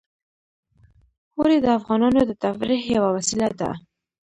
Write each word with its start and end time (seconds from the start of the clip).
اوړي 1.35 1.57
د 1.61 1.67
افغانانو 1.79 2.21
د 2.25 2.31
تفریح 2.43 2.81
یوه 2.95 3.09
وسیله 3.17 3.49
ده. 3.59 3.71